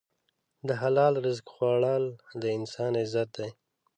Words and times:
د 0.67 0.69
حلال 0.81 1.13
رزق 1.25 1.45
خوړل 1.53 2.03
د 2.41 2.43
انسان 2.57 2.93
عزت 3.01 3.29
دی. 3.37 3.49